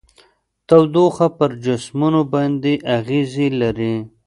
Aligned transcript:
تودوخه 0.67 1.27
پر 1.37 1.51
جسمونو 1.65 2.21
باندې 2.33 2.73
اغیزې 2.97 3.47
لري. 3.61 3.93